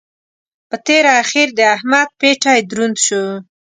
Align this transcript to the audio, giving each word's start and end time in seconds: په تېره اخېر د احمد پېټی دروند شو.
په 0.69 0.75
تېره 0.85 1.11
اخېر 1.23 1.47
د 1.57 1.59
احمد 1.75 2.07
پېټی 2.19 2.59
دروند 2.69 2.97
شو. 3.05 3.23